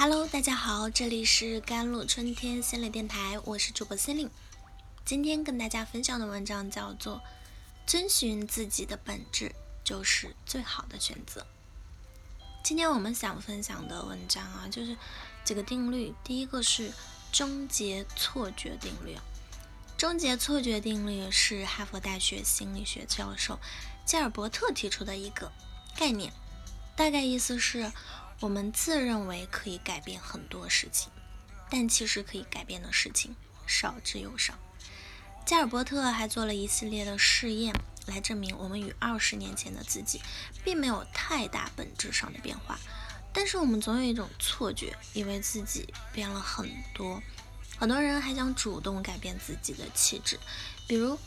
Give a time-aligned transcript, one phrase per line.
[0.00, 4.30] Hello，大家好，这里是甘露春天心理电台，我是主播心灵。
[5.04, 7.16] 今天跟大家分享的文章叫做
[7.84, 9.52] 《遵循自己的本质
[9.82, 11.40] 就是最好的选择》。
[12.62, 14.96] 今天我们想分享的文章啊，就是
[15.42, 16.14] 几个定律。
[16.22, 16.92] 第一个是
[17.32, 19.16] 终结错觉定律。
[19.96, 23.58] 终结错觉定律是哈佛大学心理学教授
[24.06, 25.50] 加尔伯特提出的一个
[25.96, 26.32] 概念，
[26.94, 27.90] 大概意思是。
[28.40, 31.10] 我们自认为可以改变很多事情，
[31.68, 33.34] 但其实可以改变的事情
[33.66, 34.54] 少之又少。
[35.44, 37.74] 加尔伯特还做了一系列的试验，
[38.06, 40.20] 来证明我们与二十年前的自己
[40.62, 42.78] 并没有太大本质上的变化。
[43.32, 47.20] 但是我们总有一种错觉，以为自己变了很多。
[47.76, 50.38] 很多人还想主动改变自己的气质，
[50.86, 51.18] 比如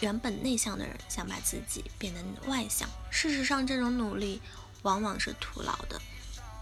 [0.00, 2.88] 原本内向的人想把自己变得外向。
[3.10, 4.40] 事实上，这种努力
[4.82, 6.00] 往往是徒劳的。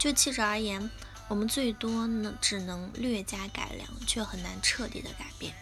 [0.03, 0.91] 就气质而言，
[1.29, 5.55] 我们最多呢只能略加改良，却很难彻底的改变。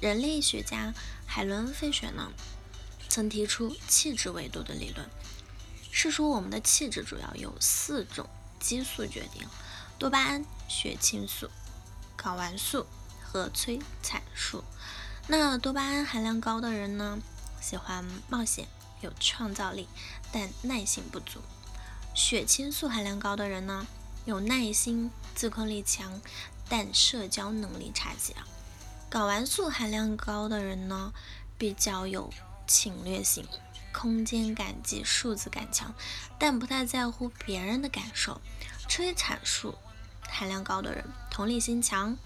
[0.00, 0.92] 人类学家
[1.24, 2.32] 海伦·费雪呢
[3.08, 5.08] 曾提出气质维度的理论，
[5.92, 9.46] 是说我们的气质主要由四种激素决定：
[10.00, 11.48] 多巴胺、血清素、
[12.20, 12.88] 睾丸素
[13.22, 14.64] 和催产素。
[15.28, 17.20] 那多巴胺含量高的人呢，
[17.60, 18.66] 喜欢冒险，
[19.00, 19.86] 有创造力，
[20.32, 21.40] 但耐性不足。
[22.18, 23.86] 血清素含量高的人呢，
[24.24, 26.20] 有耐心、自控力强，
[26.68, 28.34] 但社交能力差些。
[29.08, 31.12] 睾丸素含量高的人呢，
[31.56, 32.28] 比较有
[32.66, 33.46] 侵略性，
[33.92, 35.94] 空间感及数字感强，
[36.40, 38.40] 但不太在乎别人的感受。
[38.88, 39.78] 催产素
[40.28, 42.18] 含量高的人，同理心强，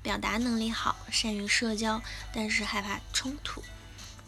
[0.00, 2.00] 表达能力好，善于社交，
[2.32, 3.64] 但是害怕冲突。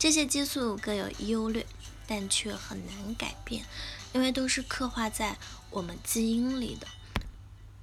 [0.00, 1.64] 这些激素各有优劣，
[2.08, 3.64] 但却很难改变。
[4.12, 5.36] 因为都是刻画在
[5.70, 6.86] 我们基因里的，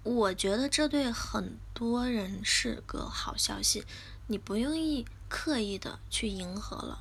[0.03, 3.83] 我觉得这对很多人是个好消息。
[4.27, 6.99] 你不用意刻意的去迎合了，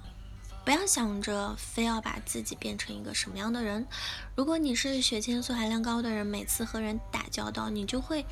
[0.65, 3.87] 不要想着非要把自己变成一个什么样的人。
[4.35, 8.25] 如果你是血清素含量高的人，每次和人打交道，你就会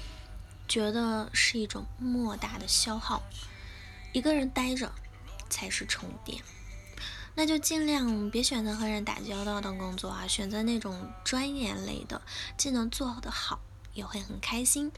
[0.66, 3.22] 觉得是一种莫大的消耗。
[4.12, 4.91] 一个人待着
[5.50, 6.42] 才是充电。
[7.38, 12.22] 那就尽量别选择和人打交道的工作啊，选择那种专业类的，
[12.56, 13.60] 既能做得好，
[13.92, 14.91] 也会很开心。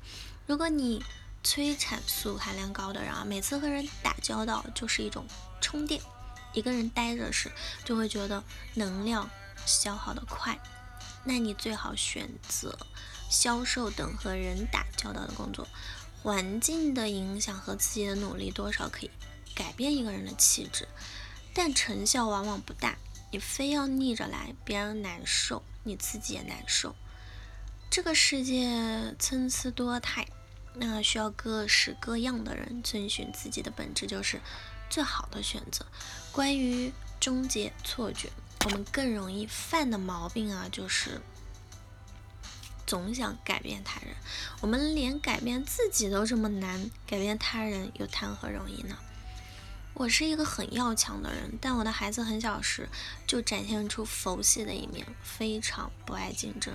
[0.47, 1.05] 如果你
[1.43, 5.27] 催产素含量高的人啊，每次和人打交道就是一种
[5.61, 6.01] 充电，
[6.53, 7.51] 一个人待着时
[7.85, 8.45] 就会觉得
[8.75, 9.29] 能量
[9.67, 10.57] 消耗的快，
[11.25, 12.79] 那你最好选择
[13.29, 15.67] 销售等和人打交道的工作。
[16.23, 19.11] 环境的影响和自己的努力多少可以
[19.57, 20.87] 改变一个人的气质。
[21.55, 22.97] 但成效往往不大，
[23.33, 26.95] 你非要逆着来，别人难受，你自己也难受。
[27.91, 30.27] 这个世界参差多态，
[30.75, 34.41] 那需要各式各样的人遵循自己的本质，就是
[34.89, 35.87] 最好的选择。
[36.31, 38.31] 关于终结错觉，
[38.65, 41.21] 我们更容易犯的毛病啊，就是
[42.87, 44.15] 总想改变他人。
[44.61, 48.97] 我们连改变自己都这么难，改变他人又谈何容易呢？
[49.99, 52.89] 我是一个很要强的人，但我的孩子很小时
[53.27, 56.73] 就展现出佛系的一面，非常不爱竞争。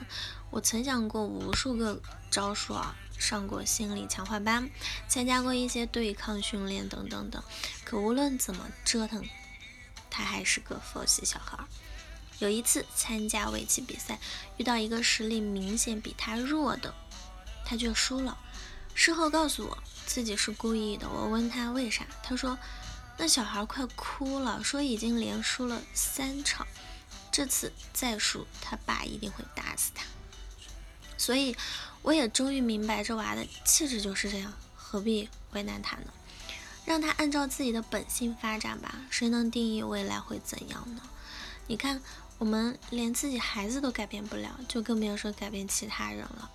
[0.51, 4.69] 我曾想过无数个招数啊，上过心理强化班，
[5.07, 7.41] 参加过一些对抗训练等等等，
[7.85, 9.23] 可无论怎么折腾，
[10.09, 11.57] 他还是个佛系小孩。
[12.39, 14.19] 有一次参加围棋比赛，
[14.57, 16.93] 遇到一个实力明显比他弱的，
[17.63, 18.37] 他却输了。
[18.93, 22.59] 事后告诉我自己是故意的，我问他为啥，他说。
[23.17, 26.67] 那小孩快哭了，说已经连输了三场，
[27.31, 30.03] 这次再输，他爸一定会打死他。
[31.17, 31.55] 所以，
[32.01, 36.07] 我也终于明白，这娃的气质就是这样，何必为难他呢？
[36.85, 38.95] 让他按照自己的本性发展吧。
[39.09, 41.01] 谁能定义未来会怎样呢？
[41.67, 42.01] 你看，
[42.39, 46.51] 我们连自己孩子都改变不了，就更别说改变其他人了。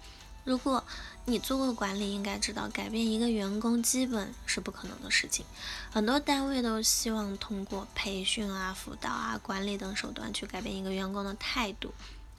[0.48, 0.82] 如果
[1.26, 5.44] 你做过管理，应该知道改变一个员工基本是不可能的事情。
[5.90, 11.92] 很多单位都希望通过培训啊、辅导啊、管理等手段去改变一个员工的态度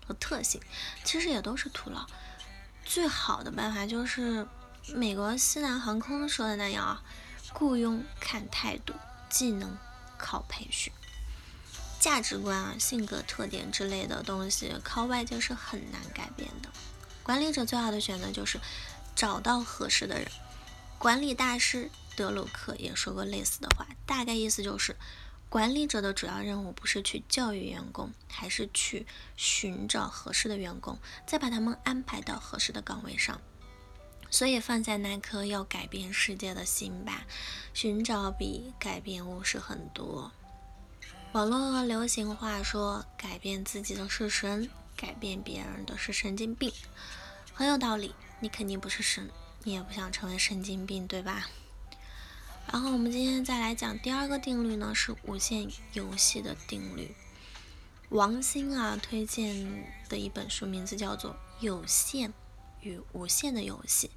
[0.08, 0.60] 和特性，
[1.04, 2.04] 其实也都是徒劳。
[2.84, 4.48] 最好的办法就是
[4.96, 7.04] 美国西南航空说的那样啊，
[7.54, 8.96] 雇佣看态度，
[9.30, 9.78] 技能
[10.18, 10.92] 靠培训，
[12.00, 16.70] 价值观啊、性格特点之类的东西，靠外界是很难改变的。
[17.30, 18.60] 管理者最好的选择就是
[19.16, 20.28] 找到合适的人。
[20.98, 24.96] 管理大师德鲁克也说过类似的话，大概意思就是，
[25.48, 29.06] 管理者的主要任务不是去教育员工，还是去
[29.38, 30.98] 寻找合适的员工，
[31.28, 33.40] 再把他们安排到合适的岗位上。
[34.32, 37.28] 所以放下那颗要改变世界的心吧，
[37.75, 40.32] 寻找比改变务实很多。
[41.34, 44.68] 网络流行话说：“改变自己的是神，
[45.00, 46.74] 改变别人的是神经病。”
[47.56, 48.13] 很有道理。
[48.42, 49.30] 你肯定不是神，
[49.66, 51.50] 你也不想成为神经病，对吧？
[52.72, 57.13] 然后我们今天再来讲第二个定律呢，是无限游戏的定律。
[58.07, 62.34] 王兴啊推荐的一本书名字叫做《有限
[62.80, 64.07] 与无限的游戏》。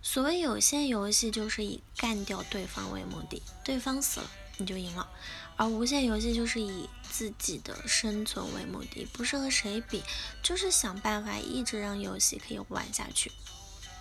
[0.00, 5.08] 所谓有限游戏，就是以干掉对方为目的，对方死了你就赢了。
[5.56, 10.02] 而无限游戏就是以自己的生存为目的，不是和谁比，
[10.42, 13.32] 就是想办法一直让游戏可以玩下去。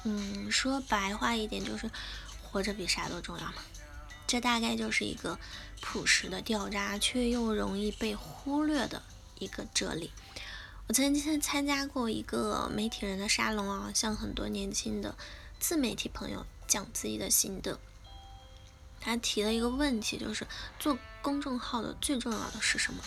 [0.04, 1.90] 嗯，说白话一点就是
[2.42, 3.56] 活着比啥都重要嘛。
[4.26, 5.38] 这大概就是一个
[5.82, 9.02] 朴实的掉渣，却又容易被忽略的
[9.40, 10.12] 一个哲理。
[10.88, 15.18] 我曾经参加过一个媒体人的沙龙啊，向很多年轻的
[15.60, 17.80] 自媒体朋友讲自己的心得。
[19.00, 20.46] 他提了一个问题，就是
[20.80, 23.04] 做公众号的最重要的是什么？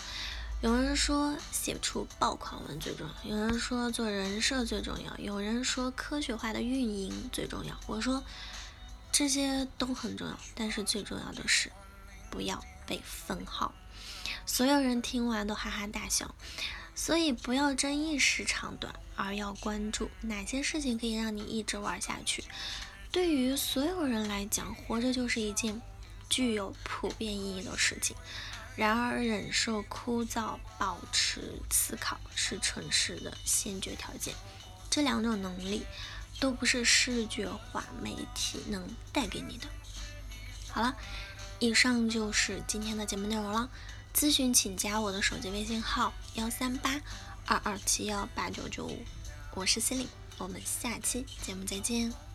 [0.61, 7.79] 有人说写出爆款文最重要，有人说做人设最重要，有人说科学化的运营最重要。
[7.87, 8.23] 我说
[9.11, 11.71] 这些都很重要，但是最重要的是
[12.31, 13.75] 不要被封号。
[14.47, 16.35] 所有人听完都哈哈大笑。
[16.95, 22.45] 所以不要争一时长短，而要关注哪些事情可以让你一直玩下去。
[23.13, 25.81] 对于所有人来讲，活着就是一件
[26.31, 28.17] 具有普遍意义的事情。
[28.75, 34.35] 然而，忍受枯燥、保持思考是蠢事的先决条件。
[34.89, 35.85] 这两种能力
[36.41, 38.83] 都不是视觉化媒体能
[39.13, 39.69] 带给你的。
[40.71, 40.97] 好了，
[41.59, 43.69] 以上就是今天的节目内容了。
[44.15, 46.99] 咨询请加我的手机微信号：幺三八
[47.45, 49.05] 二二七幺八九九五。
[49.55, 52.32] 我是 c e l i n e 我们下期节目再见。